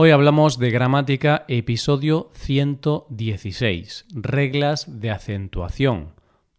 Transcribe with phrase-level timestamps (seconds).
[0.00, 6.12] Hoy hablamos de gramática, episodio 116, reglas de acentuación,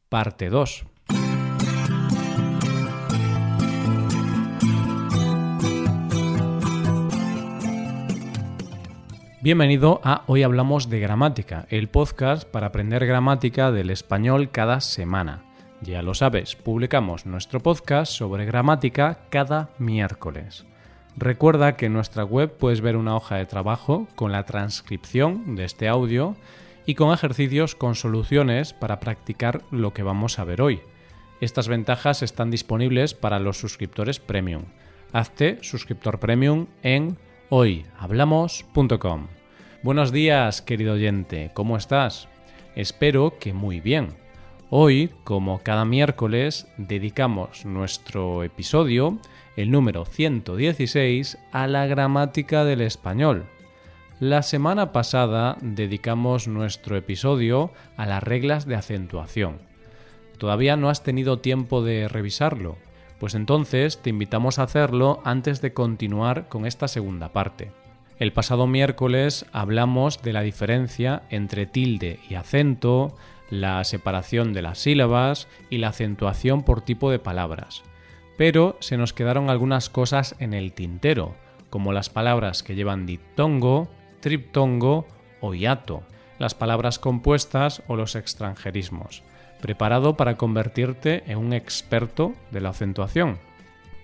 [0.09, 0.85] parte 2.
[9.41, 15.45] Bienvenido a Hoy Hablamos de Gramática, el podcast para aprender gramática del español cada semana.
[15.79, 20.65] Ya lo sabes, publicamos nuestro podcast sobre gramática cada miércoles.
[21.19, 25.65] Recuerda que en nuestra web puedes ver una hoja de trabajo con la transcripción de
[25.65, 26.37] este audio
[26.85, 30.79] y con ejercicios con soluciones para practicar lo que vamos a ver hoy.
[31.41, 34.63] Estas ventajas están disponibles para los suscriptores premium.
[35.11, 37.17] Hazte suscriptor premium en
[37.49, 39.27] hoyhablamos.com.
[39.83, 42.29] Buenos días, querido oyente, ¿cómo estás?
[42.77, 44.15] Espero que muy bien.
[44.71, 49.17] Hoy, como cada miércoles, dedicamos nuestro episodio,
[49.55, 53.45] el número 116, a la gramática del español.
[54.19, 59.57] La semana pasada dedicamos nuestro episodio a las reglas de acentuación.
[60.37, 62.77] ¿Todavía no has tenido tiempo de revisarlo?
[63.19, 67.71] Pues entonces te invitamos a hacerlo antes de continuar con esta segunda parte.
[68.19, 73.15] El pasado miércoles hablamos de la diferencia entre tilde y acento,
[73.49, 77.83] la separación de las sílabas y la acentuación por tipo de palabras.
[78.37, 81.35] Pero se nos quedaron algunas cosas en el tintero,
[81.69, 83.89] como las palabras que llevan diptongo,
[84.21, 85.07] triptongo
[85.41, 86.03] o hiato,
[86.37, 89.23] las palabras compuestas o los extranjerismos.
[89.61, 93.39] Preparado para convertirte en un experto de la acentuación.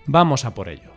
[0.05, 0.94] Vamos a por ello.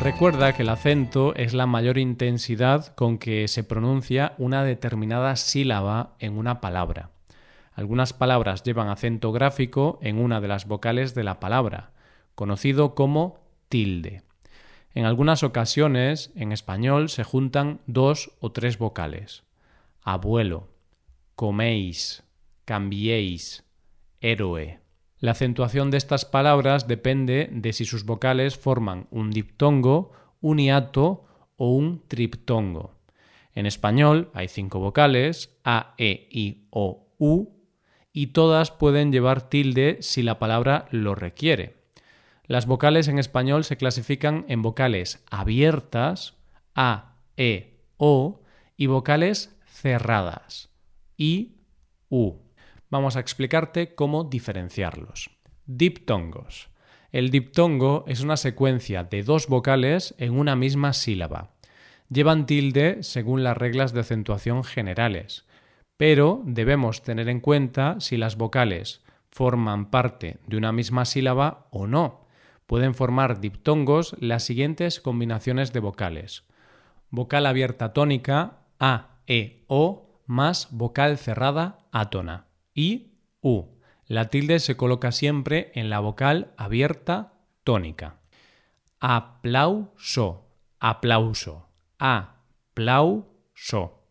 [0.00, 6.16] Recuerda que el acento es la mayor intensidad con que se pronuncia una determinada sílaba
[6.18, 7.10] en una palabra.
[7.74, 11.92] Algunas palabras llevan acento gráfico en una de las vocales de la palabra,
[12.34, 14.22] conocido como tilde.
[14.94, 19.44] En algunas ocasiones, en español, se juntan dos o tres vocales.
[20.02, 20.68] Abuelo,
[21.36, 22.22] coméis,
[22.64, 23.64] cambiéis,
[24.22, 24.80] héroe.
[25.20, 31.26] La acentuación de estas palabras depende de si sus vocales forman un diptongo, un hiato
[31.56, 32.94] o un triptongo.
[33.54, 37.50] En español hay cinco vocales, A, E, I, O, U,
[38.14, 41.76] y todas pueden llevar tilde si la palabra lo requiere.
[42.46, 46.38] Las vocales en español se clasifican en vocales abiertas,
[46.74, 48.40] A, E, O,
[48.74, 50.70] y vocales cerradas,
[51.18, 51.56] I,
[52.08, 52.49] U
[52.90, 55.30] vamos a explicarte cómo diferenciarlos.
[55.66, 56.68] Diptongos.
[57.12, 61.50] El diptongo es una secuencia de dos vocales en una misma sílaba.
[62.08, 65.46] Llevan tilde según las reglas de acentuación generales,
[65.96, 71.86] pero debemos tener en cuenta si las vocales forman parte de una misma sílaba o
[71.86, 72.26] no.
[72.66, 76.44] Pueden formar diptongos las siguientes combinaciones de vocales.
[77.10, 82.49] Vocal abierta tónica, A, E, O, más vocal cerrada, átona
[83.40, 83.64] U.
[84.06, 88.16] La tilde se coloca siempre en la vocal abierta tónica.
[88.98, 90.48] Aplauso,
[90.78, 91.68] aplauso,
[91.98, 94.04] aplauso.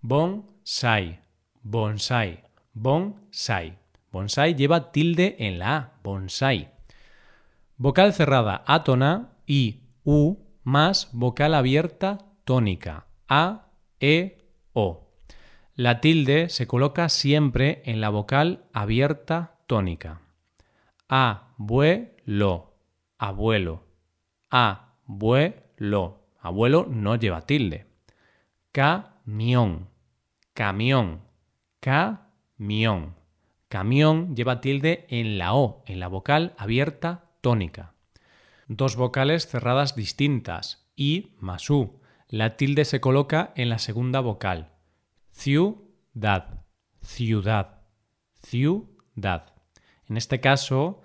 [0.00, 1.20] Bonsai,
[1.62, 3.78] bonsai, bonsai.
[4.12, 6.70] Bonsai lleva tilde en la A, bonsai.
[7.76, 13.66] Vocal cerrada átona y U más vocal abierta tónica, A,
[14.00, 14.38] E,
[14.72, 15.05] O.
[15.76, 20.22] La tilde se coloca siempre en la vocal abierta tónica.
[21.06, 22.78] Abuelo,
[23.18, 23.84] abuelo,
[24.48, 26.22] abuelo.
[26.40, 27.84] Abuelo no lleva tilde.
[28.72, 29.90] Camión,
[30.54, 31.20] camión,
[31.80, 33.14] camión.
[33.68, 37.92] Camión lleva tilde en la O, en la vocal abierta tónica.
[38.66, 42.00] Dos vocales cerradas distintas, I más U.
[42.28, 44.75] La tilde se coloca en la segunda vocal.
[45.36, 46.64] Ciudad,
[47.02, 47.82] ciudad,
[48.42, 49.52] ciudad.
[50.08, 51.02] En este caso,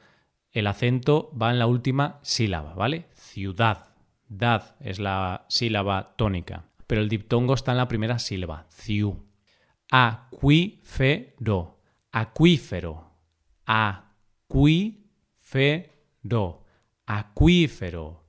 [0.52, 3.10] el acento va en la última sílaba, ¿vale?
[3.14, 3.94] Ciudad.
[4.30, 8.68] Dad es la sílaba tónica, pero el diptongo está en la primera sílaba.
[8.70, 9.28] Ciu.
[9.92, 11.82] Acuífero.
[12.14, 13.12] Acuífero.
[13.66, 15.04] Acuífero.
[17.06, 18.26] Acuífero.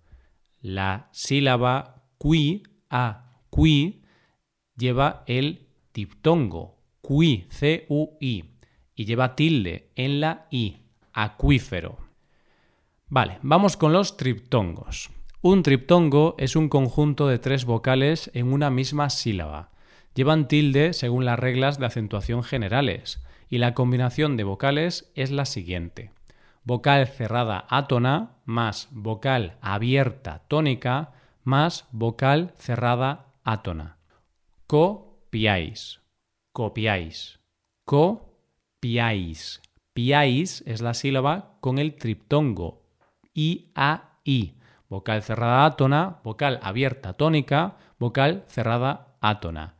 [0.61, 4.03] La sílaba qui, a, qui,
[4.77, 8.44] lleva el diptongo, qui, C-U-I,
[8.94, 11.99] y lleva tilde en la I, acuífero.
[13.09, 15.11] Vale, vamos con los triptongos.
[15.41, 19.71] Un triptongo es un conjunto de tres vocales en una misma sílaba.
[20.15, 25.44] Llevan tilde según las reglas de acentuación generales, y la combinación de vocales es la
[25.44, 26.11] siguiente.
[26.65, 31.12] vocal cerrada átona más vocal abierta tónica
[31.44, 33.99] más vocal cerrada átona.
[35.32, 36.02] Copiáis,
[36.52, 37.40] copiáis,
[37.87, 39.62] copiáis.
[39.94, 42.82] Piáis es la sílaba con el triptongo
[43.32, 44.56] I, A, I.
[44.90, 49.76] Vocal cerrada átona, vocal abierta tónica, vocal cerrada átona.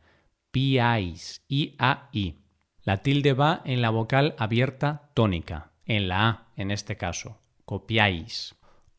[0.49, 2.39] Piáis, I, A, I.
[2.81, 7.37] La tilde va en la vocal abierta tónica, en la A en este caso.
[7.65, 8.55] Copiáis.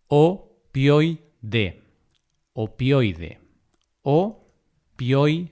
[0.07, 1.83] Opioide.
[2.53, 3.41] Opioide.
[4.03, 5.51] Opioide.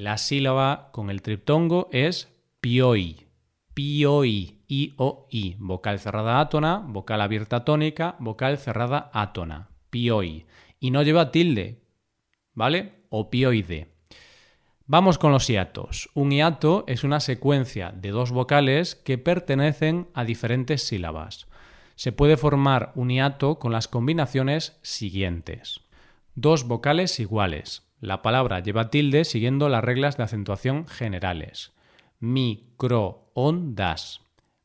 [0.00, 2.32] La sílaba con el triptongo es
[2.62, 3.26] pioi.
[3.74, 4.62] Pioi.
[4.66, 5.56] I-O-I.
[5.58, 9.68] Vocal cerrada átona, vocal abierta tónica, vocal cerrada átona.
[9.90, 10.46] Pioi.
[10.78, 11.82] Y no lleva tilde.
[12.54, 13.04] ¿Vale?
[13.10, 13.92] Opioide.
[14.86, 16.08] Vamos con los hiatos.
[16.14, 21.46] Un hiato es una secuencia de dos vocales que pertenecen a diferentes sílabas.
[21.94, 25.82] Se puede formar un hiato con las combinaciones siguientes.
[26.34, 27.89] Dos vocales iguales.
[28.00, 31.74] La palabra lleva tilde siguiendo las reglas de acentuación generales.
[32.18, 34.22] Microondas,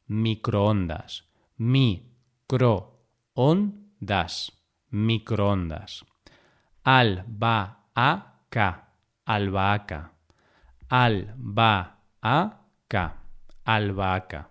[0.07, 1.25] microondas,
[1.57, 2.93] microondas,
[4.89, 6.05] microondas.
[6.83, 8.85] Albahaca,
[9.25, 10.11] albahaca,
[10.87, 13.15] albahaca,
[13.65, 14.49] albahaca.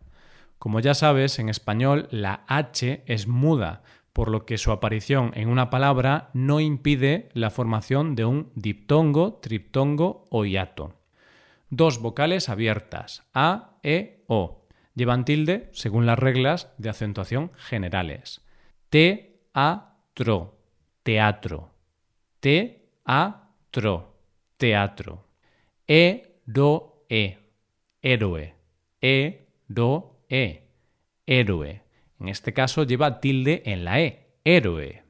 [0.59, 3.83] Como ya sabes, en español la H es muda,
[4.14, 9.34] por lo que su aparición en una palabra no impide la formación de un diptongo,
[9.34, 10.94] triptongo o hiato.
[11.69, 14.66] Dos vocales abiertas, A, E, O.
[14.94, 18.46] Llevan tilde según las reglas de acentuación generales.
[18.88, 20.61] T, A, tro,
[21.02, 21.72] teatro.
[22.38, 24.14] T, A, tro,
[24.56, 25.26] teatro.
[25.88, 27.38] E, do, E,
[28.00, 28.55] héroe.
[29.00, 30.69] E, do, E,
[31.26, 31.84] héroe.
[32.25, 35.05] En este caso lleva tilde en la E, héroe.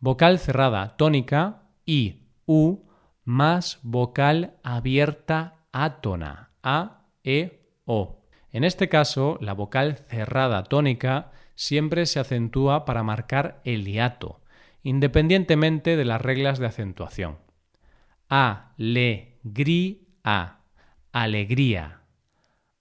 [0.00, 2.88] Vocal cerrada tónica, I, U,
[3.22, 8.24] más vocal abierta átona, A, E, O.
[8.50, 14.40] En este caso, la vocal cerrada tónica siempre se acentúa para marcar el hiato,
[14.82, 17.38] independientemente de las reglas de acentuación.
[18.28, 20.62] A, le, gri, a,
[21.12, 22.02] alegría.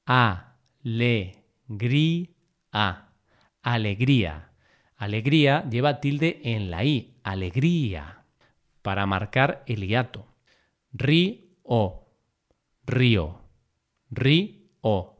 [0.07, 2.37] A, le, gri,
[2.71, 3.06] a,
[3.73, 4.51] alegría.
[4.95, 8.23] Alegría lleva tilde en la i, alegría,
[8.81, 10.25] para marcar el hiato.
[10.93, 12.07] Ri, o,
[12.85, 13.41] río,
[14.09, 15.17] río,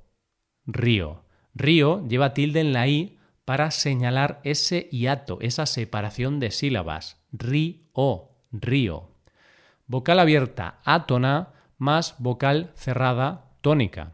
[0.65, 1.23] río.
[1.53, 7.21] Río lleva tilde en la i para señalar ese hiato, esa separación de sílabas.
[7.33, 9.09] Río, río.
[9.87, 14.13] Vocal abierta, átona, más vocal cerrada, tónica.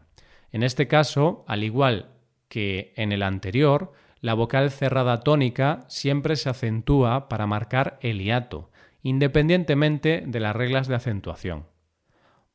[0.50, 2.10] En este caso, al igual
[2.48, 3.92] que en el anterior,
[4.24, 8.70] la vocal cerrada tónica siempre se acentúa para marcar el hiato,
[9.02, 11.66] independientemente de las reglas de acentuación.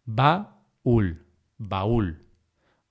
[0.03, 1.27] Va ul,
[1.59, 2.25] baúl.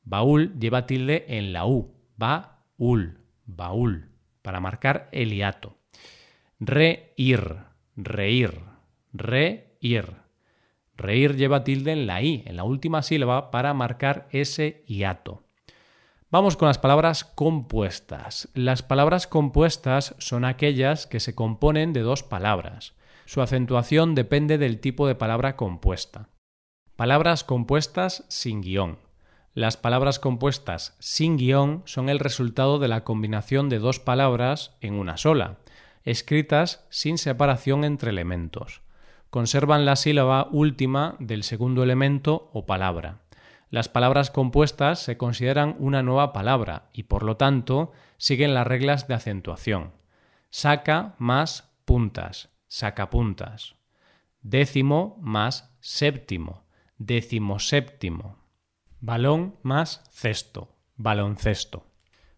[0.04, 5.76] Baúl lleva tilde en la U, baúl, baúl, para marcar el hiato.
[6.60, 7.56] Reír,
[7.96, 8.60] reír,
[9.12, 10.04] reír.
[10.96, 15.47] Reír lleva tilde en la I, en la última sílaba, para marcar ese hiato.
[16.30, 18.50] Vamos con las palabras compuestas.
[18.52, 22.92] Las palabras compuestas son aquellas que se componen de dos palabras.
[23.24, 26.28] Su acentuación depende del tipo de palabra compuesta.
[26.96, 28.98] Palabras compuestas sin guion.
[29.54, 34.98] Las palabras compuestas sin guion son el resultado de la combinación de dos palabras en
[34.98, 35.56] una sola,
[36.04, 38.82] escritas sin separación entre elementos.
[39.30, 43.22] Conservan la sílaba última del segundo elemento o palabra.
[43.70, 49.08] Las palabras compuestas se consideran una nueva palabra y por lo tanto siguen las reglas
[49.08, 49.92] de acentuación.
[50.50, 53.76] Saca más puntas, sacapuntas.
[54.40, 56.64] Décimo más séptimo,
[56.96, 58.38] decimoséptimo.
[59.00, 61.84] Balón más cesto, baloncesto.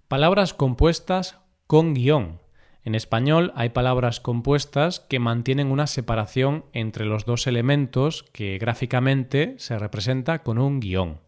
[0.08, 2.40] Palabras compuestas con guion.
[2.82, 9.54] En español hay palabras compuestas que mantienen una separación entre los dos elementos que gráficamente
[9.58, 11.20] se representa con un guion.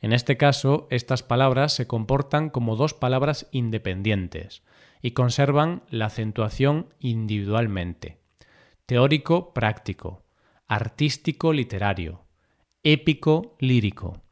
[0.00, 4.62] En este caso, estas palabras se comportan como dos palabras independientes
[5.00, 8.18] y conservan la acentuación individualmente.
[8.86, 10.24] Teórico práctico,
[10.66, 12.24] artístico literario,
[12.82, 14.22] épico lírico.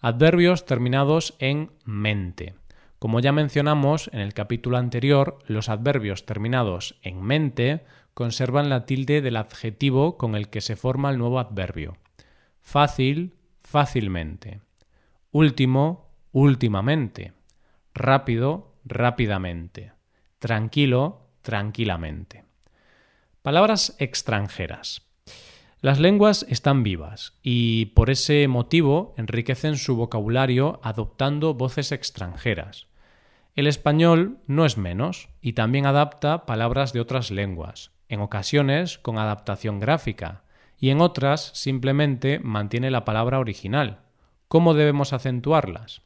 [0.00, 2.54] Adverbios terminados en mente.
[2.98, 9.22] Como ya mencionamos en el capítulo anterior, los adverbios terminados en mente conservan la tilde
[9.22, 11.96] del adjetivo con el que se forma el nuevo adverbio.
[12.60, 14.60] Fácil, fácilmente.
[15.30, 17.34] Último, últimamente.
[17.94, 19.92] Rápido, rápidamente.
[20.40, 22.44] Tranquilo, tranquilamente.
[23.42, 25.07] Palabras extranjeras.
[25.80, 32.88] Las lenguas están vivas y por ese motivo enriquecen su vocabulario adoptando voces extranjeras.
[33.54, 39.18] El español no es menos y también adapta palabras de otras lenguas, en ocasiones con
[39.18, 40.42] adaptación gráfica
[40.80, 44.00] y en otras simplemente mantiene la palabra original.
[44.48, 46.02] ¿Cómo debemos acentuarlas?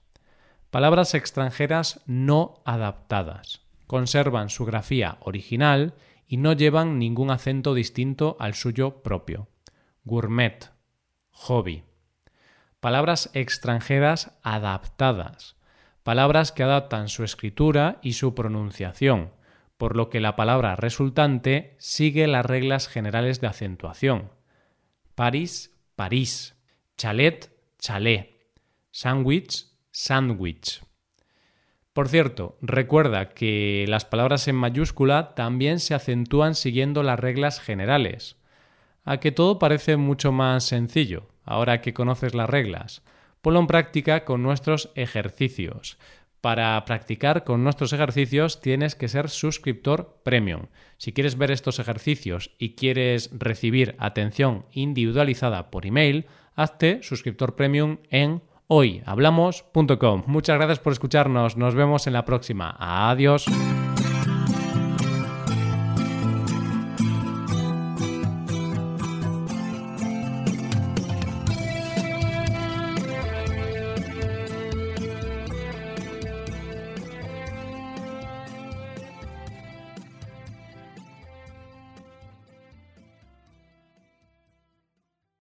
[0.71, 3.63] Palabras extranjeras no adaptadas.
[3.87, 5.95] Conservan su grafía original
[6.29, 9.49] y no llevan ningún acento distinto al suyo propio
[10.05, 10.71] gourmet,
[11.31, 11.85] hobby.
[12.81, 15.57] Palabras extranjeras adaptadas,
[16.03, 19.33] palabras que adaptan su escritura y su pronunciación,
[19.77, 24.31] por lo que la palabra resultante sigue las reglas generales de acentuación.
[25.15, 26.57] París, París.
[26.97, 28.31] Chalet, chalet.
[28.91, 30.83] Sándwich, sándwich.
[31.93, 38.42] Por cierto, recuerda que las palabras en mayúscula también se acentúan siguiendo las reglas generales
[39.05, 43.03] a que todo parece mucho más sencillo, ahora que conoces las reglas.
[43.41, 45.99] Ponlo en práctica con nuestros ejercicios.
[46.41, 50.67] Para practicar con nuestros ejercicios tienes que ser suscriptor premium.
[50.99, 57.99] Si quieres ver estos ejercicios y quieres recibir atención individualizada por email, hazte suscriptor premium
[58.11, 60.25] en hoyhablamos.com.
[60.27, 61.57] Muchas gracias por escucharnos.
[61.57, 62.75] Nos vemos en la próxima.
[62.79, 63.47] Adiós.